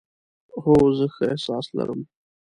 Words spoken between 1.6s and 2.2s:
لرم